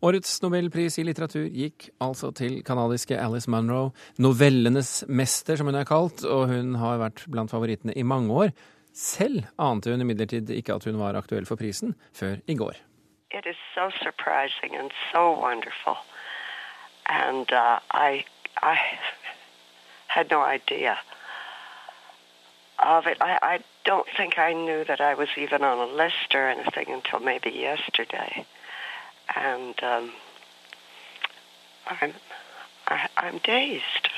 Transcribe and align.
Årets 0.00 0.38
nobelpris 0.40 0.94
i 0.96 1.02
litteratur 1.04 1.44
gikk 1.52 1.90
altså 2.00 2.30
til 2.32 2.62
canadiske 2.64 3.18
Alice 3.20 3.50
Munro, 3.52 3.90
novellenes 4.16 5.02
mester, 5.12 5.58
som 5.60 5.68
hun 5.68 5.76
er 5.76 5.84
kalt, 5.84 6.24
og 6.24 6.46
hun 6.48 6.78
har 6.80 7.02
vært 7.02 7.26
blant 7.28 7.52
favorittene 7.52 7.92
i 7.92 8.04
mange 8.06 8.32
år. 8.32 8.54
Selv 8.96 9.44
ante 9.60 9.92
hun 9.92 10.00
imidlertid 10.00 10.48
ikke 10.56 10.78
at 10.78 10.86
hun 10.88 10.96
var 10.98 11.18
aktuell 11.20 11.44
for 11.44 11.60
prisen 11.60 11.92
før 12.16 12.40
i 12.48 12.56
går. 12.56 12.80
It 13.30 13.44
is 13.46 13.60
so 13.74 13.90
surprising 14.00 14.72
and 14.74 14.90
so 15.12 15.36
wonderful. 15.36 16.00
And 17.06 17.52
uh, 17.52 17.78
I, 17.92 18.24
I 18.62 18.76
had 20.08 20.32
idea 20.32 20.96
of 22.78 23.06
it. 23.06 23.18
I, 23.20 23.38
I 23.42 23.58
don't 23.84 24.08
think 24.16 24.38
I 24.38 24.54
knew 24.54 24.84
that 24.84 25.00
I 25.00 25.14
was 25.14 25.28
even 25.36 25.62
on 25.62 25.78
a 25.78 25.92
list 25.92 26.34
or 26.34 26.48
anything 26.48 26.88
until 26.88 27.20
maybe 27.20 27.50
yesterday. 27.50 28.46
And 29.36 29.74
um, 29.82 30.10
I'm, 31.86 32.12
I, 32.88 33.08
I'm 33.16 33.38
dazed. 33.38 34.08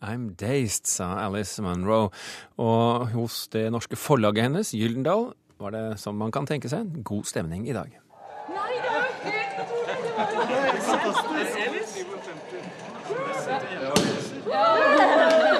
I'm 0.00 0.34
dazed, 0.34 0.86
sa 0.86 1.26
Alice 1.26 1.62
Munro. 1.62 2.10
Og 2.56 3.08
hos 3.08 3.48
det 3.48 3.72
norske 3.72 3.96
forlaget 3.96 4.42
hennes, 4.42 4.70
Gyldendal, 4.74 5.32
var 5.58 5.70
det 5.70 6.00
som 6.00 6.14
man 6.14 6.32
kan 6.32 6.46
tenke 6.46 6.68
seg 6.70 6.86
en 6.86 7.02
god 7.02 7.24
stemning 7.24 7.68
i 7.68 7.72
dag. 7.72 7.90
Nei, 8.48 8.74
Det 15.48 15.57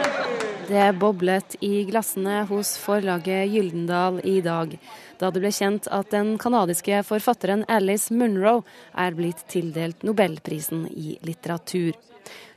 boblet 0.99 1.57
i 1.61 1.85
glassene 1.89 2.43
hos 2.49 2.77
forlaget 2.79 3.49
Gyldendal 3.49 4.21
i 4.25 4.41
dag, 4.41 4.75
da 5.19 5.31
det 5.31 5.41
ble 5.41 5.53
kjent 5.53 5.89
at 5.91 6.11
den 6.13 6.37
canadiske 6.39 7.01
forfatteren 7.09 7.65
Alice 7.69 8.15
Munro 8.15 8.63
er 8.95 9.17
blitt 9.17 9.47
tildelt 9.49 10.05
nobelprisen 10.05 10.87
i 10.93 11.17
litteratur. 11.23 11.97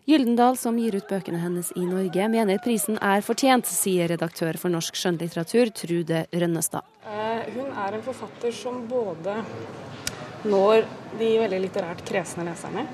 Gyldendal, 0.09 0.57
som 0.57 0.79
gir 0.81 0.95
ut 0.97 1.07
bøkene 1.07 1.39
hennes 1.39 1.69
i 1.77 1.85
Norge, 1.85 2.25
mener 2.33 2.59
prisen 2.63 2.97
er 2.97 3.21
fortjent, 3.21 3.69
sier 3.69 4.09
redaktør 4.09 4.57
for 4.59 4.73
norsk 4.73 4.97
skjønnlitteratur 4.97 5.69
Trude 5.77 6.25
Rønnestad. 6.33 6.83
Eh, 7.05 7.47
hun 7.55 7.69
er 7.69 7.95
en 7.95 8.03
forfatter 8.03 8.51
som 8.51 8.81
både 8.89 9.37
når 10.49 10.83
de 11.19 11.31
veldig 11.43 11.61
litterært 11.67 12.03
kresne 12.07 12.47
leserne, 12.47 12.87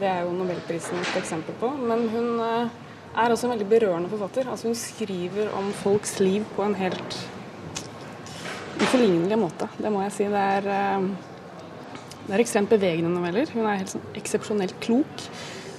det 0.00 0.08
er 0.08 0.24
jo 0.24 0.32
nobelprisen 0.34 0.98
et 0.98 1.18
eksempel 1.20 1.54
på, 1.60 1.70
men 1.76 2.06
hun 2.10 2.40
eh, 2.42 2.78
er 3.16 3.32
også 3.32 3.48
en 3.48 3.54
veldig 3.54 3.68
berørende 3.70 4.10
forfatter. 4.12 4.48
Altså 4.50 4.70
Hun 4.70 4.78
skriver 4.78 5.52
om 5.58 5.72
folks 5.82 6.18
liv 6.20 6.46
på 6.56 6.64
en 6.66 6.76
helt 6.78 7.18
uforlignelig 8.80 9.38
måte, 9.38 9.68
det 9.76 9.92
må 9.92 10.02
jeg 10.06 10.14
si. 10.16 10.28
Det 10.30 10.46
er, 10.56 10.66
eh, 10.70 11.08
det 12.26 12.34
er 12.34 12.44
ekstremt 12.44 12.70
bevegende 12.70 13.12
noveller. 13.12 13.50
Hun 13.52 13.66
er 13.66 13.82
helt 13.82 13.92
sånn 13.92 14.08
eksepsjonelt 14.16 14.78
klok. 14.80 15.28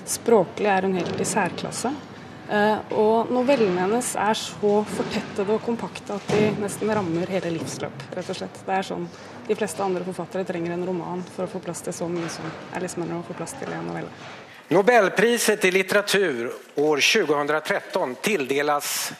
Språklig 0.05 0.69
er 0.69 0.87
hun 0.87 0.97
helt 0.99 1.19
i 1.21 1.27
særklasse. 1.27 1.93
Eh, 2.51 2.79
og 2.99 3.29
novellene 3.31 3.85
hennes 3.85 4.09
er 4.19 4.35
så 4.35 4.71
fortettede 4.83 5.53
og 5.55 5.63
kompakte 5.63 6.17
at 6.17 6.33
de 6.33 6.49
nesten 6.59 6.89
rammer 6.91 7.29
hele 7.31 7.53
livsløp, 7.55 8.07
rett 8.11 8.31
og 8.33 8.35
slett. 8.41 8.59
Det 8.67 8.75
er 8.75 8.87
sånn 8.89 9.05
de 9.47 9.55
fleste 9.55 9.83
andre 9.85 10.03
forfattere 10.03 10.43
trenger 10.47 10.75
en 10.75 10.83
roman 10.85 11.23
for 11.31 11.45
å 11.45 11.51
få 11.53 11.61
plass 11.63 11.83
til 11.85 11.95
så 11.95 12.09
mye 12.11 12.27
som 12.33 12.49
Alice 12.75 12.99
Munro 12.99 13.21
får 13.29 13.39
plass 13.39 13.55
til 13.55 13.71
i 13.71 13.77
en 13.77 13.87
novelle. 13.87 14.11
Nobelpriset 14.71 15.65
i 15.65 15.71
litteratur 15.71 16.53
år 16.75 16.97
2013 16.97 18.15
tildeles 18.21 19.11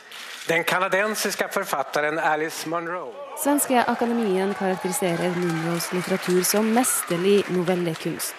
den 0.48 0.64
kanadensiske 0.64 1.48
forfatteren 1.52 2.20
Alice 2.20 2.70
Munro. 2.70 3.14
Svenske 3.44 3.84
Akademien 3.84 4.54
karakteriserer 4.54 5.36
Munros 5.36 5.94
litteratur 5.94 6.44
som 6.44 6.72
mesterlig 6.74 7.44
novellekunst. 7.52 8.36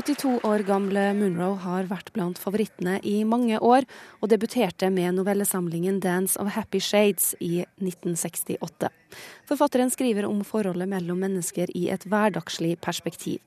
82 0.00 0.38
år 0.48 0.62
gamle 0.64 1.00
Munro 1.12 1.50
har 1.60 1.84
vært 1.90 2.08
blant 2.14 2.38
favorittene 2.40 2.94
i 3.04 3.18
mange 3.28 3.58
år, 3.60 3.84
og 4.22 4.30
debuterte 4.32 4.88
med 4.88 5.18
novellesamlingen 5.18 5.98
'Dance 6.00 6.40
of 6.40 6.54
Happy 6.54 6.80
Shades' 6.80 7.34
i 7.40 7.66
1968. 7.82 8.88
Forfatteren 9.44 9.92
skriver 9.92 10.24
om 10.24 10.40
forholdet 10.40 10.88
mellom 10.88 11.20
mennesker 11.20 11.68
i 11.76 11.90
et 11.90 12.06
hverdagslig 12.08 12.78
perspektiv. 12.80 13.40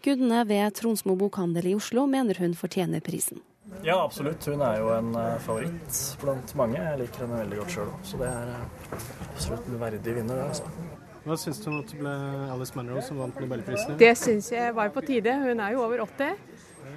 Kundene 0.00 0.46
ved 0.48 0.72
Tronsmo 0.80 1.14
bokhandel 1.14 1.66
i 1.66 1.74
Oslo 1.76 2.06
mener 2.06 2.40
hun 2.40 2.54
fortjener 2.54 3.04
prisen. 3.04 3.42
Ja, 3.84 4.00
absolutt. 4.04 4.46
Hun 4.46 4.62
er 4.64 4.78
jo 4.80 4.88
en 4.96 5.14
eh, 5.14 5.38
favoritt 5.44 6.16
blant 6.22 6.54
mange. 6.56 6.80
Jeg 6.80 7.02
liker 7.02 7.26
henne 7.26 7.42
veldig 7.44 7.58
godt 7.60 7.74
sjøl 7.76 7.92
òg, 7.92 8.00
så 8.02 8.16
det 8.16 8.32
er 8.32 8.54
eh, 8.54 9.10
absolutt 9.34 9.68
en 9.68 9.80
verdig 9.80 10.14
vinner. 10.22 10.40
det 10.40 10.48
altså. 10.48 10.87
Hva 11.28 11.36
syns 11.36 11.58
du 11.60 11.66
om 11.68 11.82
at 11.82 11.90
det 11.92 11.98
ble 12.00 12.12
Alice 12.54 12.72
Munro 12.72 13.02
som 13.04 13.18
vant 13.20 13.36
nobelprisen? 13.42 13.98
Det 14.00 14.14
syns 14.16 14.48
jeg 14.54 14.72
var 14.72 14.88
på 14.94 15.02
tide. 15.04 15.34
Hun 15.42 15.60
er 15.60 15.74
jo 15.74 15.82
over 15.84 16.00
80 16.06 16.38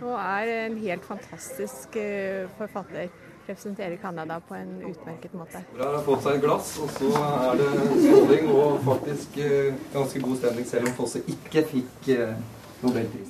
og 0.02 0.14
er 0.16 0.52
en 0.68 0.78
helt 0.80 1.04
fantastisk 1.06 1.98
eh, 2.00 2.48
forfatter. 2.58 3.12
Representerer 3.48 3.98
Canada 4.00 4.38
på 4.48 4.56
en 4.56 4.78
utmerket 4.88 5.34
måte. 5.36 5.60
Bra, 5.74 5.90
har 5.98 6.06
fått 6.06 6.24
seg 6.24 6.38
et 6.38 6.46
glass, 6.46 6.72
og 6.80 6.94
så 6.96 7.12
er 7.20 7.60
det 7.60 7.70
skåling 8.06 8.52
og 8.54 8.80
faktisk 8.86 9.36
eh, 9.44 9.74
ganske 9.92 10.24
god 10.24 10.40
stemning, 10.40 10.68
selv 10.70 10.88
om 10.88 10.96
Fosse 11.02 11.24
ikke 11.36 11.66
fikk 11.74 12.12
eh. 12.16 12.36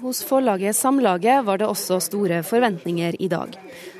Hos 0.01 0.23
forlaget 0.23 0.75
Samlaget 0.75 1.45
var 1.45 1.57
det 1.59 1.67
også 1.67 1.97
store 1.99 2.39
forventninger 2.43 3.17
i 3.19 3.27
dag. 3.27 3.57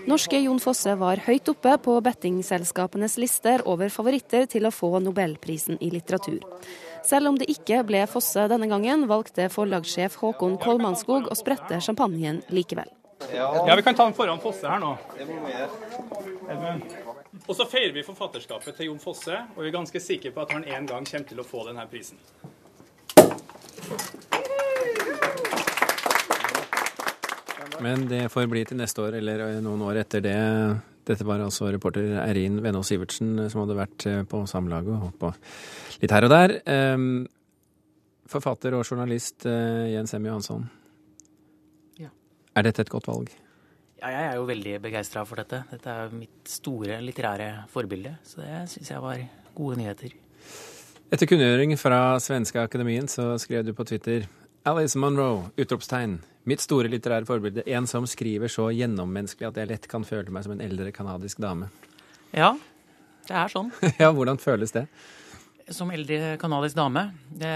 Norske 0.08 0.40
Jon 0.40 0.62
Fosse 0.64 0.94
var 0.96 1.20
høyt 1.26 1.50
oppe 1.52 1.74
på 1.84 1.98
bettingselskapenes 2.06 3.18
lister 3.20 3.66
over 3.68 3.92
favoritter 3.92 4.48
til 4.48 4.66
å 4.66 4.72
få 4.72 4.94
nobelprisen 5.04 5.82
i 5.84 5.92
litteratur. 5.92 6.40
Selv 7.04 7.34
om 7.34 7.40
det 7.42 7.50
ikke 7.52 7.82
ble 7.84 8.06
Fosse 8.08 8.48
denne 8.48 8.70
gangen, 8.72 9.04
valgte 9.12 9.50
forlagssjef 9.52 10.16
Håkon 10.22 10.56
Kolmanskog 10.62 11.28
å 11.28 11.38
sprette 11.38 11.82
champagnen 11.84 12.42
likevel. 12.54 12.88
Ja, 13.36 13.76
vi 13.76 13.84
kan 13.84 13.96
ta 13.96 14.08
den 14.08 14.16
foran 14.16 14.40
Fosse 14.40 14.72
her 14.72 14.80
nå. 14.80 14.96
Og 17.48 17.54
så 17.58 17.68
feirer 17.68 17.92
vi 17.96 18.08
forfatterskapet 18.08 18.80
til 18.80 18.92
Jon 18.92 19.04
Fosse, 19.04 19.44
og 19.56 19.62
vi 19.66 19.68
er 19.68 19.76
ganske 19.76 20.00
sikre 20.00 20.32
på 20.32 20.46
at 20.46 20.56
han 20.56 20.64
en 20.64 20.90
gang 20.96 21.06
kommer 21.12 21.28
til 21.28 21.44
å 21.44 21.48
få 21.48 21.68
denne 21.68 21.86
prisen. 21.92 22.22
Men 27.82 28.06
det 28.10 28.28
får 28.30 28.50
bli 28.52 28.64
til 28.68 28.78
neste 28.80 29.02
år 29.02 29.18
eller 29.20 29.60
noen 29.66 29.82
år 29.88 30.04
etter 30.04 30.24
det. 30.24 30.38
Dette 31.08 31.26
var 31.26 31.42
altså 31.42 31.72
reporter 31.74 32.20
Eirin 32.22 32.60
Venås 32.62 32.92
Sivertsen 32.92 33.34
som 33.50 33.64
hadde 33.64 33.78
vært 33.80 34.06
på 34.30 34.44
Samlaget 34.50 34.94
og 34.94 35.06
holdt 35.08 35.22
på 35.22 35.32
litt 36.04 36.14
her 36.14 36.28
og 36.28 36.34
der. 36.34 36.60
Ehm, 36.70 37.24
Forfatter 38.32 38.78
og 38.78 38.86
journalist 38.88 39.46
eh, 39.50 39.92
Jens 39.92 40.14
M. 40.16 40.28
Johansson. 40.30 40.68
Ja. 42.00 42.12
Er 42.56 42.68
dette 42.68 42.86
et 42.86 42.92
godt 42.92 43.10
valg? 43.10 43.32
Ja, 44.02 44.10
jeg 44.10 44.24
er 44.30 44.38
jo 44.40 44.48
veldig 44.48 44.78
begeistra 44.82 45.26
for 45.28 45.42
dette. 45.42 45.64
Dette 45.70 45.92
er 45.94 46.14
mitt 46.16 46.50
store 46.50 47.02
litterære 47.04 47.68
forbilde, 47.70 48.16
så 48.26 48.42
det 48.42 48.64
syns 48.72 48.94
jeg 48.94 49.04
var 49.04 49.20
gode 49.58 49.78
nyheter. 49.82 50.16
Etter 51.12 51.28
kunngjøring 51.28 51.76
fra 51.78 52.16
Svenske 52.24 52.64
Akademien 52.64 53.10
så 53.12 53.34
skrev 53.42 53.68
du 53.68 53.76
på 53.76 53.86
Twitter 53.90 54.30
Alice 54.66 54.98
Munro! 54.98 55.52
Utropstegn. 55.60 56.22
Mitt 56.50 56.64
store 56.64 56.90
litterære 56.90 57.28
forbilde. 57.30 57.64
En 57.70 57.86
som 57.90 58.08
skriver 58.10 58.50
så 58.50 58.72
gjennommenneskelig 58.74 59.52
at 59.52 59.60
jeg 59.62 59.70
lett 59.70 59.88
kan 59.92 60.06
føle 60.08 60.34
meg 60.34 60.46
som 60.46 60.56
en 60.56 60.64
eldre 60.66 60.90
canadisk 60.96 61.42
dame. 61.44 61.70
Ja, 62.34 62.56
det 63.28 63.36
er 63.38 63.52
sånn. 63.52 63.70
ja, 64.02 64.10
hvordan 64.10 64.42
føles 64.42 64.74
det? 64.74 64.88
Som 65.72 65.94
eldre 65.94 66.36
canadisk 66.42 66.80
dame? 66.80 67.06
Det, 67.30 67.54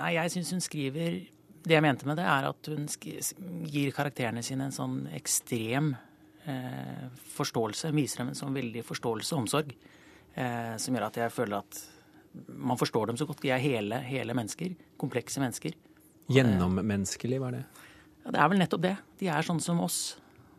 nei, 0.00 0.16
jeg 0.16 0.34
syns 0.34 0.50
hun 0.52 0.64
skriver 0.64 1.20
Det 1.66 1.76
jeg 1.76 1.84
mente 1.84 2.08
med 2.08 2.18
det, 2.18 2.26
er 2.26 2.48
at 2.50 2.68
hun 2.72 2.88
gir 3.70 3.94
karakterene 3.94 4.42
sine 4.44 4.68
en 4.68 4.74
sånn 4.74 4.98
ekstrem 5.14 5.94
eh, 6.50 7.06
forståelse. 7.36 7.94
Viser 7.94 8.22
dem 8.24 8.34
en 8.34 8.38
sånn 8.38 8.54
veldig 8.54 8.84
forståelse 8.86 9.34
og 9.34 9.44
omsorg. 9.44 9.74
Eh, 10.34 10.74
som 10.82 10.94
gjør 10.94 11.08
at 11.08 11.22
jeg 11.22 11.34
føler 11.34 11.62
at 11.62 11.82
man 12.46 12.78
forstår 12.78 13.10
dem 13.10 13.18
så 13.18 13.26
godt. 13.26 13.42
De 13.42 13.54
er 13.54 13.62
hele, 13.62 14.02
hele 14.04 14.34
mennesker. 14.36 14.74
Komplekse 15.00 15.42
mennesker. 15.42 15.74
Gjennommenneskelig, 16.30 17.38
var 17.40 17.54
det? 17.54 17.64
Ja, 18.26 18.32
det 18.34 18.40
er 18.42 18.48
vel 18.50 18.58
nettopp 18.58 18.82
det. 18.82 18.96
De 19.20 19.28
er 19.30 19.44
sånn 19.46 19.60
som 19.62 19.78
oss. 19.84 20.00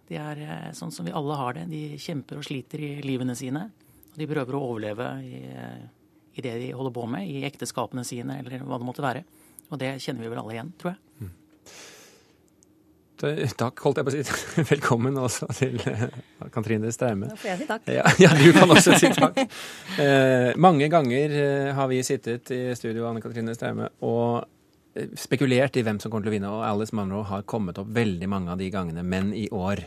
De 0.08 0.16
er 0.16 0.40
eh, 0.40 0.70
sånn 0.76 0.94
som 0.96 1.04
vi 1.04 1.12
alle 1.12 1.36
har 1.36 1.58
det. 1.58 1.66
De 1.68 1.98
kjemper 2.00 2.40
og 2.40 2.48
sliter 2.48 2.80
i 2.80 2.94
livene 3.04 3.36
sine. 3.36 3.66
Og 4.14 4.22
de 4.22 4.28
prøver 4.30 4.56
å 4.56 4.62
overleve 4.70 5.08
i, 5.28 5.42
i, 6.32 6.46
det 6.46 6.54
de 6.62 6.72
holder 6.72 6.96
på 6.96 7.04
med, 7.12 7.28
i 7.28 7.44
ekteskapene 7.50 8.08
sine 8.08 8.40
eller 8.40 8.64
hva 8.64 8.80
det 8.80 8.88
måtte 8.88 9.04
være. 9.04 9.26
Og 9.68 9.84
det 9.84 9.98
kjenner 10.00 10.24
vi 10.24 10.32
vel 10.32 10.40
alle 10.40 10.56
igjen, 10.56 10.72
tror 10.80 10.94
jeg. 10.94 11.04
Mm. 11.20 11.36
Takk, 13.60 13.84
holdt 13.84 14.00
jeg 14.00 14.08
på 14.08 14.14
å 14.14 14.16
si. 14.16 14.42
Velkommen 14.72 15.20
også 15.20 15.52
til 15.60 15.76
uh, 15.84 16.08
Katrine 16.54 16.96
Straume. 16.96 17.34
Da 17.34 17.36
får 17.36 17.52
jeg 17.52 17.66
si 17.66 17.68
takk. 17.74 17.90
Ja, 17.92 18.08
ja, 18.24 18.32
du 18.32 18.48
kan 18.56 18.72
også 18.72 18.96
si 18.96 19.12
takk. 19.12 19.44
Eh, 19.98 20.54
mange 20.56 20.88
ganger 20.94 21.34
har 21.76 21.88
vi 21.92 22.00
sittet 22.06 22.52
i 22.54 22.62
studio, 22.80 23.10
Anne 23.10 23.20
Katrine 23.24 23.56
Straume, 23.58 23.90
og 24.06 24.46
spekulert 25.20 25.78
i 25.78 25.84
hvem 25.86 26.00
som 26.02 26.12
kommer 26.12 26.28
til 26.28 26.34
å 26.34 26.38
vinne, 26.38 26.54
og 26.54 26.66
Alice 26.68 26.96
Munro 26.96 27.24
har 27.30 27.46
kommet 27.50 27.80
opp 27.82 27.92
veldig 27.96 28.30
mange 28.32 28.54
av 28.54 28.62
de 28.62 28.70
gangene, 28.74 29.04
men 29.06 29.34
i 29.36 29.48
år 29.54 29.84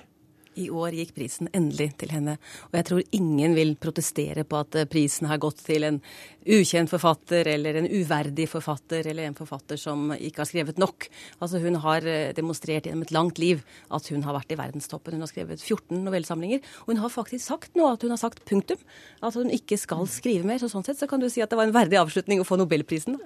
I 0.58 0.66
år 0.74 0.96
gikk 0.98 1.12
prisen 1.14 1.50
endelig 1.54 1.92
til 2.00 2.10
henne, 2.10 2.34
og 2.70 2.74
jeg 2.74 2.86
tror 2.88 3.14
ingen 3.14 3.54
vil 3.54 3.76
protestere 3.80 4.42
på 4.48 4.58
at 4.58 4.78
prisen 4.90 5.28
har 5.30 5.38
gått 5.42 5.62
til 5.66 5.86
en 5.86 6.00
ukjent 6.40 6.90
forfatter 6.90 7.46
eller 7.52 7.78
en 7.78 7.86
uverdig 7.86 8.48
forfatter 8.50 9.06
eller 9.10 9.28
en 9.28 9.36
forfatter 9.36 9.78
som 9.80 10.10
ikke 10.16 10.42
har 10.42 10.48
skrevet 10.48 10.80
nok. 10.80 11.06
Altså 11.38 11.60
Hun 11.62 11.78
har 11.84 12.06
eh, 12.08 12.32
demonstrert 12.36 12.88
gjennom 12.88 13.04
et 13.06 13.14
langt 13.14 13.38
liv 13.38 13.62
at 13.94 14.08
hun 14.10 14.24
har 14.26 14.34
vært 14.38 14.54
i 14.54 14.58
verdenstoppen. 14.58 15.14
Hun 15.14 15.26
har 15.26 15.30
skrevet 15.30 15.62
14 15.62 16.00
novellesamlinger, 16.06 16.64
og 16.82 16.94
hun 16.94 17.02
har 17.04 17.14
faktisk 17.14 17.44
sagt 17.46 17.78
nå 17.78 17.86
at 17.90 18.02
hun 18.02 18.14
har 18.14 18.22
sagt 18.22 18.42
punktum. 18.48 18.80
At 19.22 19.36
hun 19.38 19.52
ikke 19.54 19.78
skal 19.80 20.08
skrive 20.10 20.48
mer. 20.48 20.58
Så 20.58 20.72
sånn 20.72 20.86
sett 20.86 20.98
så 20.98 21.08
kan 21.10 21.22
du 21.22 21.28
si 21.30 21.44
at 21.44 21.52
det 21.52 21.60
var 21.60 21.68
en 21.68 21.76
verdig 21.76 22.00
avslutning 22.00 22.42
å 22.42 22.48
få 22.48 22.58
nobelprisen. 22.60 23.20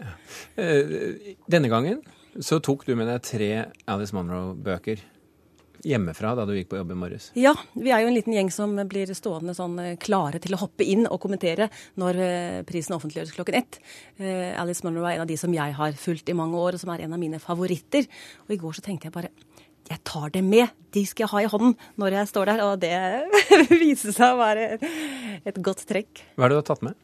Eh, 0.61 1.35
denne 1.51 1.73
gangen 1.73 2.03
så 2.43 2.59
tok 2.59 2.83
du 2.87 2.97
med 2.99 3.07
deg 3.07 3.23
tre 3.23 3.51
Alice 3.91 4.15
Monroe-bøker 4.17 5.14
hjemmefra 5.85 6.35
da 6.39 6.47
du 6.49 6.55
gikk 6.57 6.71
på 6.73 6.79
jobb 6.81 6.95
i 6.95 6.99
morges? 6.99 7.31
Ja, 7.39 7.55
vi 7.77 7.93
er 7.93 8.03
jo 8.03 8.11
en 8.11 8.17
liten 8.17 8.35
gjeng 8.35 8.51
som 8.55 8.75
blir 8.91 9.11
stående 9.17 9.55
sånn 9.57 9.79
eh, 9.83 9.97
klare 10.01 10.41
til 10.43 10.57
å 10.57 10.63
hoppe 10.65 10.87
inn 10.87 11.07
og 11.07 11.21
kommentere 11.23 11.69
når 12.01 12.21
eh, 12.25 12.61
prisen 12.69 12.97
offentliggjøres 12.97 13.35
klokken 13.37 13.59
ett. 13.61 13.81
Eh, 14.19 14.53
Alice 14.61 14.87
Munro 14.87 15.05
er 15.05 15.19
en 15.19 15.27
av 15.27 15.31
de 15.31 15.39
som 15.41 15.55
jeg 15.55 15.77
har 15.79 15.99
fulgt 16.01 16.33
i 16.33 16.37
mange 16.37 16.59
år, 16.61 16.77
og 16.77 16.85
som 16.85 16.95
er 16.95 17.05
en 17.05 17.17
av 17.17 17.21
mine 17.23 17.41
favoritter. 17.43 18.09
Og 18.47 18.57
i 18.57 18.61
går 18.61 18.79
så 18.79 18.87
tenkte 18.87 19.11
jeg 19.11 19.17
bare 19.17 19.33
jeg 19.85 20.01
tar 20.09 20.31
det 20.33 20.41
med. 20.45 20.73
De 20.97 21.03
skal 21.05 21.27
jeg 21.27 21.33
ha 21.35 21.41
i 21.45 21.49
hånden 21.53 21.75
når 22.01 22.19
jeg 22.19 22.31
står 22.31 22.49
der. 22.49 22.63
Og 22.65 22.79
det 22.81 22.95
viser 23.85 24.17
seg 24.17 24.33
å 24.33 24.41
være 24.41 24.79
et 25.45 25.59
godt 25.61 25.85
trekk. 25.91 26.25
Hva 26.39 26.47
er 26.47 26.55
det 26.55 26.57
du 26.57 26.63
har 26.63 26.71
tatt 26.73 26.87
med? 26.87 26.97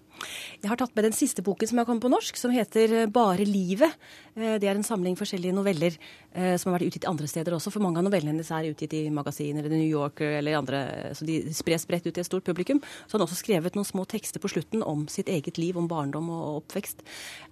Jeg 0.61 0.71
har 0.71 0.79
tatt 0.81 0.95
med 0.97 1.07
den 1.09 1.17
siste 1.17 1.43
boken 1.45 1.71
som 1.71 1.81
har 1.81 1.87
kommet 1.89 2.05
på 2.05 2.11
norsk, 2.13 2.39
som 2.39 2.53
heter 2.55 2.93
eh, 3.03 3.11
Bare 3.11 3.47
livet. 3.49 3.97
Eh, 4.37 4.57
det 4.61 4.69
er 4.69 4.77
en 4.77 4.87
samling 4.87 5.17
forskjellige 5.19 5.57
noveller 5.57 5.97
eh, 5.97 6.57
som 6.61 6.71
har 6.71 6.79
vært 6.79 6.91
utgitt 6.91 7.09
andre 7.11 7.29
steder 7.31 7.57
også. 7.57 7.73
For 7.75 7.85
mange 7.85 8.01
av 8.01 8.07
novellene 8.07 8.35
hennes 8.35 8.53
er 8.55 8.71
utgitt 8.71 8.97
i 8.99 9.03
magasiner 9.15 9.65
eller 9.65 9.77
New 9.77 9.89
Yorker 9.89 10.39
eller 10.41 10.59
andre, 10.61 10.83
så 11.17 11.27
de 11.29 11.41
spres 11.57 11.87
bredt 11.89 12.07
ut 12.09 12.13
til 12.13 12.25
et 12.25 12.29
stort 12.29 12.47
publikum. 12.47 12.83
Så 13.07 13.17
han 13.17 13.25
har 13.25 13.29
også 13.29 13.41
skrevet 13.41 13.79
noen 13.79 13.89
små 13.89 14.07
tekster 14.11 14.43
på 14.43 14.53
slutten 14.53 14.85
om 14.87 15.07
sitt 15.13 15.31
eget 15.33 15.61
liv, 15.61 15.79
om 15.81 15.89
barndom 15.91 16.31
og 16.35 16.63
oppvekst. 16.63 17.05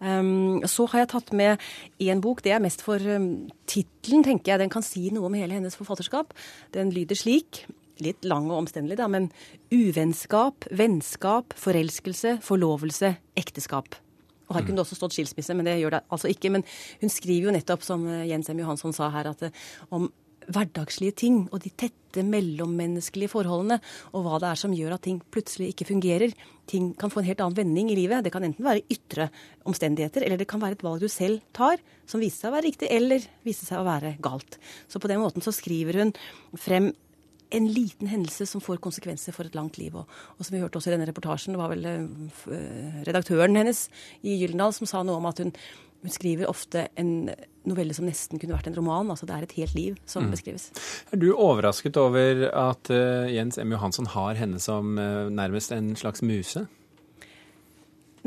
Ehm, 0.03 0.61
så 0.69 0.89
har 0.93 1.05
jeg 1.05 1.13
tatt 1.15 1.35
med 1.37 1.69
én 2.03 2.23
bok. 2.25 2.45
Det 2.45 2.55
er 2.55 2.63
mest 2.63 2.85
for 2.85 3.01
tittelen, 3.69 4.25
tenker 4.27 4.55
jeg. 4.55 4.63
Den 4.65 4.73
kan 4.73 4.87
si 4.87 5.09
noe 5.15 5.29
om 5.31 5.37
hele 5.39 5.57
hennes 5.57 5.77
forfatterskap. 5.79 6.37
Den 6.77 6.93
lyder 6.95 7.19
slik 7.19 7.65
litt 8.05 8.27
lang 8.29 8.51
og 8.51 8.65
omstendelig, 8.65 8.99
da, 9.01 9.09
men 9.11 9.31
uvennskap, 9.75 10.69
vennskap, 10.71 11.57
forelskelse, 11.59 12.39
forlovelse, 12.45 13.15
ekteskap. 13.39 13.99
Og 14.49 14.57
Her 14.57 14.65
kunne 14.65 14.81
det 14.81 14.87
også 14.87 14.97
stått 14.97 15.17
skilsmisse, 15.17 15.57
men 15.57 15.69
det 15.69 15.77
gjør 15.81 15.99
det 15.99 16.07
altså 16.15 16.31
ikke. 16.33 16.53
Men 16.55 16.65
hun 17.03 17.13
skriver 17.13 17.51
jo 17.51 17.55
nettopp, 17.55 17.85
som 17.85 18.07
eh, 18.09 18.25
Jens 18.31 18.49
M. 18.49 18.63
Johansson 18.63 18.97
sa 18.97 19.11
her, 19.13 19.29
at 19.35 19.45
eh, 19.45 19.67
om 19.93 20.09
hverdagslige 20.49 21.17
ting 21.21 21.41
og 21.53 21.61
de 21.61 21.71
tette 21.77 22.23
mellommenneskelige 22.25 23.31
forholdene, 23.35 23.77
og 24.17 24.25
hva 24.25 24.39
det 24.41 24.49
er 24.49 24.61
som 24.61 24.73
gjør 24.73 24.95
at 24.97 25.05
ting 25.05 25.19
plutselig 25.35 25.75
ikke 25.75 25.91
fungerer. 25.91 26.33
Ting 26.69 26.95
kan 26.99 27.13
få 27.13 27.21
en 27.21 27.29
helt 27.29 27.43
annen 27.45 27.59
vending 27.59 27.91
i 27.93 27.99
livet. 27.99 28.25
Det 28.25 28.33
kan 28.33 28.47
enten 28.47 28.65
være 28.65 28.87
ytre 28.89 29.29
omstendigheter, 29.69 30.25
eller 30.25 30.41
det 30.41 30.49
kan 30.49 30.63
være 30.63 30.79
et 30.79 30.87
valg 30.87 31.05
du 31.05 31.09
selv 31.13 31.43
tar, 31.57 31.83
som 32.09 32.23
viser 32.23 32.47
seg 32.47 32.53
å 32.53 32.57
være 32.57 32.69
riktig, 32.71 32.89
eller 32.95 33.29
viser 33.45 33.69
seg 33.69 33.83
å 33.83 33.89
være 33.89 34.15
galt. 34.25 34.57
Så 34.89 35.03
på 35.03 35.13
den 35.13 35.21
måten 35.21 35.45
så 35.45 35.53
skriver 35.55 36.01
hun 36.01 36.15
frem 36.57 36.91
en 37.55 37.69
liten 37.73 38.11
hendelse 38.11 38.47
som 38.49 38.63
får 38.63 38.81
konsekvenser 38.85 39.35
for 39.37 39.49
et 39.49 39.57
langt 39.57 39.79
liv. 39.81 39.97
Og, 39.97 40.09
og 40.37 40.47
som 40.47 40.57
vi 40.57 40.63
hørte 40.63 40.81
også 40.81 40.93
i 40.93 40.97
denne 40.97 41.09
reportasjen, 41.09 41.55
det 41.55 41.61
var 41.61 41.73
vel 41.73 41.87
uh, 41.89 43.05
redaktøren 43.09 43.59
hennes 43.59 43.87
i 44.23 44.39
Gyldendal 44.41 44.75
som 44.77 44.91
sa 44.91 45.05
noe 45.07 45.21
om 45.21 45.29
at 45.31 45.43
hun, 45.43 45.53
hun, 46.03 46.13
skriver 46.15 46.51
ofte 46.51 46.87
en 47.01 47.31
novelle 47.69 47.97
som 47.97 48.07
nesten 48.09 48.41
kunne 48.41 48.57
vært 48.57 48.71
en 48.71 48.79
roman. 48.79 49.11
altså 49.13 49.29
Det 49.29 49.37
er 49.37 49.47
et 49.49 49.59
helt 49.61 49.77
liv 49.77 50.01
som 50.09 50.27
mm. 50.27 50.33
beskrives. 50.37 50.71
Er 51.13 51.21
du 51.21 51.31
overrasket 51.35 52.01
over 52.01 52.49
at 52.53 52.93
uh, 52.93 53.29
Jens 53.33 53.61
M. 53.61 53.77
Johansson 53.77 54.11
har 54.15 54.41
henne 54.41 54.61
som 54.63 54.99
uh, 55.01 55.29
nærmest 55.33 55.73
en 55.77 55.95
slags 55.97 56.25
muse? 56.25 56.67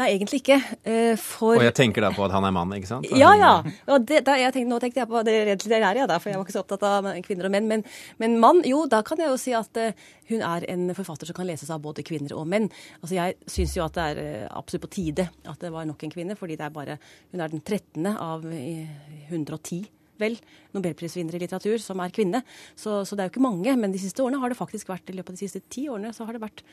Nei, 0.02 0.08
egentlig 0.16 0.40
ikke. 0.42 0.58
Eh, 0.82 1.14
for... 1.20 1.60
Og 1.60 1.64
jeg 1.66 1.76
tenker 1.78 2.02
da 2.02 2.10
på 2.16 2.24
at 2.26 2.34
han 2.34 2.46
er 2.48 2.54
mann, 2.56 2.72
ikke 2.74 2.90
sant? 2.90 3.06
Ja, 3.14 3.36
ja. 3.38 3.52
Og 3.92 4.08
det, 4.10 4.24
da, 4.26 4.38
tenkte, 4.50 4.66
nå 4.72 4.80
tenkte 4.82 5.04
jeg 5.04 5.10
på 5.12 5.22
det 5.28 5.36
rent 5.46 5.66
litterære, 5.68 6.02
ja, 6.02 6.08
da, 6.10 6.18
for 6.22 6.32
jeg 6.32 6.40
var 6.40 6.48
ikke 6.48 6.56
så 6.56 6.64
opptatt 6.64 6.86
av 6.88 7.10
kvinner 7.28 7.50
og 7.50 7.54
menn. 7.54 7.70
Men, 7.70 7.86
men 8.22 8.40
mann, 8.42 8.64
jo, 8.66 8.82
da 8.90 9.04
kan 9.06 9.22
jeg 9.22 9.30
jo 9.30 9.38
si 9.42 9.54
at 9.58 9.78
uh, 9.78 10.10
hun 10.32 10.42
er 10.48 10.66
en 10.74 10.90
forfatter 10.98 11.30
som 11.30 11.38
kan 11.38 11.50
leses 11.50 11.70
av 11.70 11.84
både 11.86 12.06
kvinner 12.08 12.34
og 12.40 12.50
menn. 12.50 12.70
Altså, 13.04 13.14
Jeg 13.20 13.38
syns 13.52 13.78
jo 13.78 13.86
at 13.86 14.00
det 14.00 14.10
er 14.10 14.22
uh, 14.24 14.60
absolutt 14.64 14.88
på 14.88 14.94
tide 14.98 15.30
at 15.30 15.62
det 15.62 15.74
var 15.76 15.86
nok 15.90 16.08
en 16.08 16.14
kvinne, 16.18 16.38
fordi 16.40 16.58
det 16.58 16.66
er 16.66 16.74
bare 16.74 16.98
Hun 17.32 17.44
er 17.44 17.52
den 17.52 17.62
13. 17.62 18.08
av 18.16 18.48
uh, 18.48 19.28
110 19.30 19.84
vel, 20.22 20.38
nobelprisvinner 20.76 21.36
i 21.36 21.42
litteratur 21.42 21.82
som 21.82 22.02
er 22.04 22.14
kvinne. 22.14 22.44
Så, 22.76 23.02
så, 23.06 23.16
det 23.16 23.24
er 23.24 23.30
jo 23.30 23.36
ikke 23.36 23.46
mange. 23.48 23.76
Men 23.80 23.94
de 23.94 24.02
siste 24.02 24.24
årene 24.24 24.42
har 24.42 24.54
det 24.54 24.60
faktisk 24.60 24.92
vært, 24.92 25.10
i 25.10 25.18
løpet 25.18 25.34
av 25.34 25.40
de 25.40 25.46
siste 25.46 25.64
ti 25.72 25.88
årene 25.92 26.14
så 26.16 26.28
har 26.28 26.38
det 26.38 26.44
vært 26.44 26.66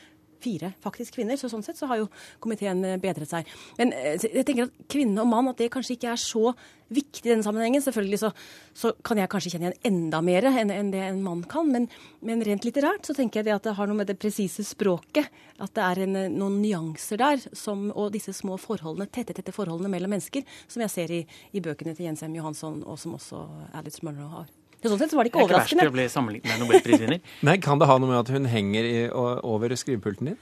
fire 0.43 0.73
faktisk 0.85 1.19
kvinner. 1.19 1.39
Så 1.39 1.51
sånn 1.53 1.65
sett 1.67 1.79
så 1.81 1.89
har 1.91 2.03
jo 2.03 2.09
komiteen 2.43 2.85
eh, 2.87 2.99
bedret 3.03 3.31
seg. 3.31 3.49
Men 3.79 3.93
eh, 3.97 4.17
jeg 4.23 4.47
tenker 4.47 4.69
at 4.69 4.83
kvinne 4.91 5.23
og 5.23 5.31
mann, 5.31 5.51
at 5.51 5.61
det 5.61 5.71
kanskje 5.75 5.97
ikke 5.97 6.13
er 6.13 6.21
så 6.23 6.53
viktig 6.95 7.27
i 7.27 7.33
denne 7.33 7.45
sammenhengen. 7.45 7.83
Selvfølgelig 7.85 8.21
så, 8.23 8.31
så 8.77 8.93
kan 9.05 9.21
jeg 9.21 9.31
kanskje 9.33 9.55
kjenne 9.55 9.71
igjen 9.71 9.91
enda 9.93 10.21
mer 10.25 10.49
enn, 10.51 10.73
enn 10.75 10.93
det 10.95 11.03
en 11.05 11.23
mann 11.25 11.43
kan. 11.49 11.71
Men, 11.73 11.89
men, 12.25 12.45
rent 12.47 12.67
litterært 12.67 13.09
så 13.09 13.17
tenker 13.17 13.41
jeg 13.43 13.51
det 13.51 13.57
at 13.57 13.69
det 13.69 13.77
har 13.79 13.91
noe 13.91 14.01
med 14.01 14.11
det 14.11 14.19
presise 14.21 14.65
språket. 14.67 15.29
At 15.59 15.75
det 15.77 15.85
er 15.85 16.05
en, 16.07 16.21
noen 16.37 16.61
nyanser 16.63 17.21
der, 17.21 17.43
som, 17.57 17.89
og 17.93 18.13
disse 18.17 18.35
små 18.37 18.59
forholdene, 18.63 19.09
tette, 19.13 19.37
tette 19.37 19.55
forholdene 19.55 19.91
mellom 19.93 20.17
mennesker, 20.17 20.47
som 20.71 20.85
jeg 20.87 20.95
ser 20.95 21.19
i, 21.19 21.25
i 21.53 21.65
bøkene 21.65 21.97
til 21.99 22.09
Jens 22.09 22.25
M. 22.27 22.39
Johansson, 22.39 22.81
og 22.87 23.01
som 23.01 23.19
også 23.19 23.45
Alice 23.77 24.05
Munro 24.07 24.31
har. 24.39 24.58
Sånn 24.79 25.01
sett 25.01 25.11
så 25.11 25.19
var 25.19 25.27
det 25.27 25.33
ikke 25.33 25.43
overraskende. 25.43 25.83
Det 25.83 25.89
er 25.89 25.91
ikke 25.91 25.91
verst 25.91 25.91
å 25.91 25.97
bli 25.97 26.07
sammenlignet 26.13 26.53
med 26.53 26.61
nobelprisvinner. 26.63 27.23
Nei, 27.49 27.57
Kan 27.63 27.81
det 27.81 27.89
ha 27.91 27.97
noe 27.99 28.13
med 28.13 28.21
at 28.21 28.31
hun 28.31 28.47
henger 28.47 28.87
i, 28.87 28.99
over 29.11 29.75
skrivepulten 29.75 30.31
din? 30.31 30.39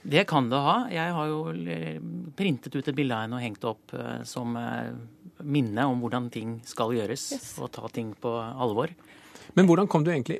Det 0.00 0.22
kan 0.30 0.46
det 0.48 0.60
ha. 0.64 0.76
Jeg 0.92 1.12
har 1.12 1.26
jo 1.28 1.40
printet 2.38 2.76
ut 2.76 2.86
et 2.86 2.96
bilde 2.96 3.16
av 3.16 3.26
henne 3.26 3.36
og 3.36 3.44
hengt 3.44 3.66
opp 3.68 3.92
uh, 3.92 4.20
som 4.24 4.54
uh, 4.56 4.94
minne 5.42 5.88
om 5.90 6.00
hvordan 6.00 6.30
ting 6.32 6.54
skal 6.68 6.94
gjøres, 6.96 7.26
yes. 7.36 7.50
og 7.60 7.72
ta 7.74 7.90
ting 7.92 8.14
på 8.16 8.30
alvor. 8.30 8.94
Men 9.58 9.68
hvordan 9.68 9.90
kom 9.90 10.06
du 10.06 10.12
egentlig 10.14 10.38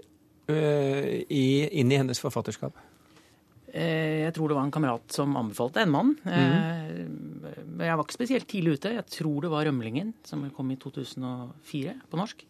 uh, 0.49 1.02
i, 1.26 1.67
inn 1.82 1.93
i 1.93 1.99
hennes 2.00 2.23
forfatterskap? 2.23 2.87
Jeg 3.70 4.32
tror 4.35 4.50
det 4.50 4.56
var 4.56 4.64
en 4.67 4.73
kamerat 4.75 5.14
som 5.14 5.37
anbefalte 5.38 5.85
en 5.85 5.93
mann. 5.94 6.08
Mm. 6.25 7.44
Jeg 7.79 7.94
var 7.94 8.02
ikke 8.02 8.17
spesielt 8.17 8.49
tidlig 8.50 8.81
ute. 8.81 8.91
Jeg 8.97 9.06
tror 9.14 9.44
det 9.44 9.50
var 9.52 9.62
'Rømlingen', 9.62 10.11
som 10.26 10.43
kom 10.56 10.73
i 10.75 10.79
2004 10.81 11.94
på 12.11 12.19
norsk. 12.19 12.43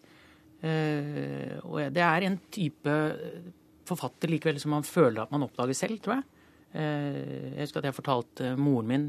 Og 0.60 1.78
det 1.94 2.02
er 2.04 2.26
en 2.26 2.36
type 2.52 2.96
forfatter 3.90 4.30
likevel 4.30 4.60
som 4.60 4.74
man 4.76 4.86
føler 4.86 5.24
at 5.24 5.32
man 5.34 5.46
oppdager 5.46 5.76
selv, 5.76 6.00
tror 6.04 6.18
jeg. 6.18 6.26
Eh, 6.72 7.54
jeg 7.56 7.64
husker 7.64 7.82
at 7.82 7.88
jeg 7.88 7.96
fortalte 7.96 8.52
moren 8.58 8.90
min 8.90 9.06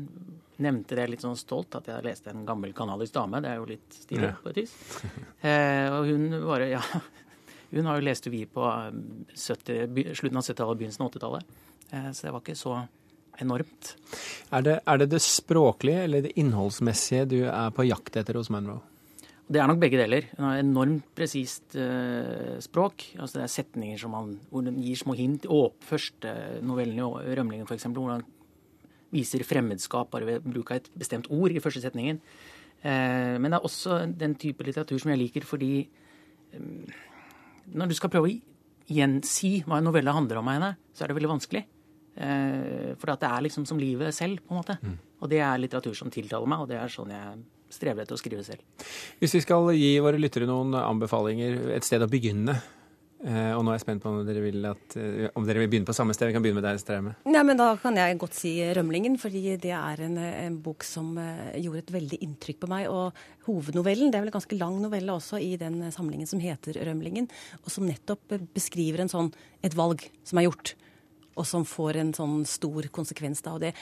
nevnte 0.62 0.98
det 0.98 1.08
litt 1.10 1.24
sånn 1.24 1.38
stolt, 1.38 1.74
at 1.78 1.88
jeg 1.90 2.06
leste 2.06 2.30
en 2.30 2.46
gammel 2.46 2.74
kanadisk 2.78 3.16
dame. 3.16 3.42
Det 3.42 3.50
er 3.50 3.58
jo 3.58 3.70
litt 3.70 3.98
stilig 3.98 4.30
på 4.44 4.52
et 4.52 4.62
vis. 4.62 4.76
Eh, 5.42 5.88
og 5.90 6.10
hun 6.10 6.30
bare 6.46 6.72
Ja. 6.76 6.84
Hun 7.72 7.86
har 7.88 8.02
jo 8.02 8.04
lest 8.04 8.26
vi 8.28 8.42
på 8.52 8.66
70, 9.32 9.70
eh, 9.80 10.10
slutten 10.12 10.36
av 10.36 10.44
70-tallet 10.44 10.74
og 10.74 10.80
begynnelsen 10.82 11.06
av 11.06 11.12
80-tallet. 11.14 11.54
Så 12.12 12.26
det 12.26 12.34
var 12.36 12.42
ikke 12.42 12.56
så 12.60 12.74
enormt. 13.40 13.94
Er 14.52 14.66
det, 14.66 14.74
er 14.84 15.00
det, 15.00 15.08
det 15.14 15.22
språklige 15.24 16.02
eller 16.04 16.26
det 16.26 16.34
innholdsmessige 16.36 17.30
du 17.32 17.38
er 17.46 17.72
på 17.72 17.86
jakt 17.88 18.20
etter 18.20 18.36
hos 18.36 18.52
Monroe? 18.52 18.84
Det 19.52 19.60
er 19.60 19.68
nok 19.68 19.82
begge 19.82 20.00
deler. 20.00 20.30
Hun 20.38 20.46
har 20.48 20.60
enormt 20.62 21.08
presist 21.18 21.76
uh, 21.76 22.56
språk. 22.64 23.10
Altså 23.20 23.40
Det 23.40 23.44
er 23.44 23.52
setninger 23.52 24.00
som 24.00 24.14
han, 24.16 24.38
hvor 24.48 24.64
hun 24.64 24.80
gir 24.80 25.00
små 25.00 25.16
hint. 25.18 25.48
Og 25.52 25.76
første 25.84 26.62
novellen 26.64 27.02
i 27.02 27.36
'Rømlingen', 27.36 27.68
f.eks., 27.68 27.90
hvor 27.92 28.14
han 28.14 28.24
viser 29.12 29.44
fremmedskap 29.44 30.12
bare 30.12 30.26
ved 30.26 30.48
bruk 30.48 30.72
av 30.72 30.80
et 30.80 30.90
bestemt 30.96 31.28
ord 31.28 31.52
i 31.52 31.60
første 31.60 31.84
setningen. 31.84 32.22
Uh, 32.80 33.36
men 33.44 33.52
det 33.52 33.60
er 33.60 33.68
også 33.68 34.00
den 34.18 34.36
type 34.40 34.64
litteratur 34.64 34.98
som 34.98 35.12
jeg 35.12 35.20
liker 35.20 35.44
fordi 35.46 35.90
um, 36.58 36.88
når 37.76 37.92
du 37.92 37.94
skal 37.94 38.10
prøve 38.10 38.32
å 38.32 38.40
gjensi 38.90 39.62
hva 39.68 39.78
en 39.78 39.86
novelle 39.86 40.16
handler 40.16 40.40
om 40.40 40.48
av 40.48 40.56
henne, 40.58 40.76
så 40.96 41.04
er 41.04 41.12
det 41.12 41.20
veldig 41.20 41.36
vanskelig. 41.36 41.68
Uh, 42.16 42.96
for 42.96 43.12
det 43.12 43.28
er 43.28 43.44
liksom 43.44 43.68
som 43.68 43.80
livet 43.80 44.16
selv, 44.16 44.40
på 44.48 44.56
en 44.56 44.64
måte. 44.64 44.80
Mm. 44.80 44.96
Og 45.20 45.30
det 45.30 45.44
er 45.44 45.60
litteratur 45.60 45.94
som 45.98 46.10
tiltaler 46.10 46.48
meg, 46.48 46.64
og 46.64 46.72
det 46.72 46.80
er 46.80 46.88
sånn 46.88 47.12
jeg 47.12 47.44
strever 47.74 48.04
etter 48.04 48.18
å 48.18 48.22
skrive 48.22 48.44
selv. 48.46 48.62
Hvis 49.22 49.38
vi 49.40 49.44
skal 49.46 49.72
gi 49.76 49.96
våre 50.04 50.20
lyttere 50.22 50.50
noen 50.50 50.76
anbefalinger, 50.82 51.72
et 51.76 51.88
sted 51.88 52.04
å 52.04 52.12
begynne. 52.12 52.60
Eh, 53.22 53.52
og 53.54 53.62
nå 53.62 53.70
er 53.70 53.78
jeg 53.78 53.84
spent 53.84 54.02
på 54.02 54.10
om 54.10 54.24
dere 54.26 54.42
vil, 54.42 54.64
at, 54.66 54.96
eh, 54.98 55.28
om 55.38 55.46
dere 55.46 55.62
vil 55.62 55.70
begynne 55.70 55.86
på 55.86 55.94
samme 55.94 56.14
sted. 56.18 56.32
Vi 56.32 56.34
kan 56.34 56.42
begynne 56.42 56.58
med 56.58 56.66
deg, 56.66 56.80
Straume. 56.82 57.14
Ja, 57.30 57.44
men 57.46 57.60
da 57.60 57.76
kan 57.78 57.96
jeg 57.96 58.18
godt 58.18 58.34
si 58.34 58.58
'Rømlingen', 58.58 59.20
fordi 59.20 59.60
det 59.62 59.76
er 59.78 60.02
en, 60.02 60.18
en, 60.18 60.58
bok 60.58 60.84
som 60.84 61.18
eh, 61.18 61.62
gjorde 61.62 61.84
et 61.86 61.94
veldig 61.94 62.18
inntrykk 62.26 62.60
på 62.62 62.70
meg. 62.72 62.90
Og 62.90 63.14
hovednovellen, 63.46 64.10
det 64.10 64.18
er 64.18 64.26
vel 64.26 64.34
en 64.34 64.40
ganske 64.40 64.58
lang 64.58 64.82
novelle 64.82 65.14
også 65.14 65.38
i 65.38 65.56
den 65.56 65.92
samlingen 65.92 66.26
som 66.26 66.40
heter 66.40 66.74
'Rømlingen', 66.74 67.30
og 67.64 67.70
som 67.70 67.86
nettopp 67.86 68.26
beskriver 68.56 69.02
en 69.02 69.14
sånn, 69.14 69.32
et 69.64 69.78
valg 69.78 70.02
som 70.24 70.40
er 70.40 70.50
gjort, 70.50 70.74
og 71.38 71.46
som 71.46 71.64
får 71.64 71.98
en 71.98 72.14
sånn 72.14 72.42
stor 72.46 72.90
konsekvens. 72.90 73.44
Da, 73.46 73.54
og 73.54 73.62
det, 73.62 73.76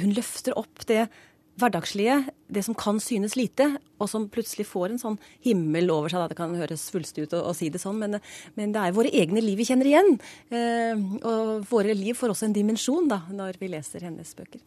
hun 0.00 0.16
løfter 0.16 0.56
opp 0.56 0.86
det 0.86 1.10
hverdagslige, 1.58 2.20
det 2.48 2.62
som 2.66 2.76
kan 2.78 3.00
synes 3.02 3.36
lite, 3.38 3.66
og 3.98 4.10
som 4.10 4.28
plutselig 4.32 4.68
får 4.68 4.94
en 4.94 5.02
sånn 5.02 5.18
himmel 5.44 5.90
over 5.94 6.12
seg. 6.12 6.22
Da. 6.22 6.30
Det 6.30 6.38
kan 6.38 6.54
høres 6.58 6.86
svulstig 6.90 7.26
ut 7.26 7.36
å, 7.36 7.42
å, 7.50 7.56
si 7.56 7.70
det 7.72 7.82
sånn, 7.82 7.98
men, 8.00 8.18
men, 8.58 8.72
det 8.74 8.84
er 8.84 8.96
våre 8.96 9.12
egne 9.12 9.42
liv 9.44 9.58
vi 9.60 9.66
kjenner 9.68 9.90
igjen. 9.90 10.14
Eh, 10.54 11.04
og 11.26 11.68
våre 11.70 11.96
liv 11.98 12.18
får 12.18 12.34
også 12.34 12.48
en 12.48 12.56
dimensjon 12.56 13.10
da, 13.10 13.22
når 13.34 13.60
vi 13.60 13.72
leser 13.74 14.06
hennes 14.08 14.32
bøker. 14.38 14.62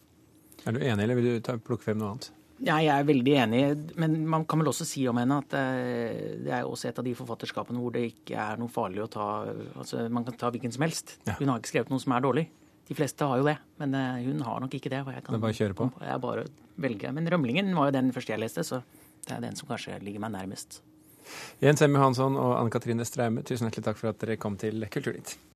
Er 0.62 0.76
du 0.76 0.80
enig, 0.84 1.02
eller 1.02 1.18
vil 1.18 1.28
du 1.32 1.42
ta, 1.44 1.56
plukke 1.58 1.88
frem 1.88 2.00
noe 2.00 2.14
annet? 2.14 2.30
Ja, 2.62 2.76
jeg 2.78 2.92
er 2.94 3.06
veldig 3.08 3.32
enig, 3.42 3.60
men 3.98 4.20
man 4.30 4.44
kan 4.46 4.60
vel 4.62 4.70
også 4.70 4.86
si 4.86 5.02
om 5.10 5.18
henne 5.18 5.40
at 5.42 5.54
eh, 5.58 6.36
det 6.44 6.52
er 6.54 6.68
også 6.68 6.92
et 6.92 6.98
av 7.00 7.06
de 7.06 7.14
forfatterskapene 7.18 7.80
hvor 7.82 7.94
det 7.94 8.04
ikke 8.12 8.38
er 8.38 8.60
noe 8.60 8.70
farlig 8.70 9.02
å 9.02 9.10
ta 9.10 9.28
altså 9.50 10.04
Man 10.12 10.26
kan 10.28 10.36
ta 10.38 10.52
hvilken 10.54 10.74
som 10.74 10.84
helst. 10.86 11.16
Ja. 11.26 11.34
Hun 11.40 11.50
har 11.50 11.58
ikke 11.58 11.72
skrevet 11.72 11.90
noe 11.90 12.02
som 12.02 12.14
er 12.14 12.22
dårlig. 12.22 12.46
De 12.86 12.94
fleste 12.98 13.26
har 13.26 13.40
jo 13.40 13.48
det, 13.48 13.56
men 13.82 13.96
eh, 13.98 14.22
hun 14.28 14.44
har 14.46 14.62
nok 14.62 14.76
ikke 14.78 14.92
det. 14.92 15.00
Jeg 15.02 15.24
kan, 15.24 15.32
det 15.32 15.40
er 15.40 15.42
bare 15.48 15.56
å 15.56 15.58
kjøre 15.58 15.78
på? 15.78 15.88
Jeg 16.06 16.22
bare 16.22 16.46
velge. 16.76 17.12
Men 17.12 17.28
'Rømlingen' 17.28 17.74
var 17.76 17.90
jo 17.90 17.98
den 17.98 18.12
første 18.12 18.32
jeg 18.32 18.40
leste, 18.40 18.64
så 18.64 18.82
det 19.28 19.36
er 19.36 19.40
den 19.40 19.56
som 19.56 19.68
kanskje 19.68 19.98
ligger 20.02 20.20
meg 20.20 20.32
nærmest. 20.32 20.80
Jens 21.62 21.82
M. 21.82 21.94
Hansson 21.94 22.36
og 22.36 22.58
Anne 22.58 22.70
Katrine 22.70 23.04
Straume, 23.04 23.42
tusen 23.42 23.68
hjertelig 23.68 23.84
takk 23.84 23.98
for 24.00 24.08
at 24.08 24.20
dere 24.20 24.36
kom 24.36 24.56
til 24.56 24.86
Kulturnytt. 24.90 25.36